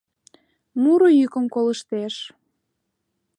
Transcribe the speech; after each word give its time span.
Муро 0.81 1.09
йӱкым 1.17 1.45
колыштеш. 1.53 2.15